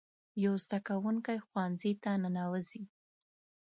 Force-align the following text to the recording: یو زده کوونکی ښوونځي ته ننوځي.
یو 0.43 0.53
زده 0.65 0.79
کوونکی 0.87 1.37
ښوونځي 1.47 1.93
ته 2.03 2.11
ننوځي. 2.23 2.83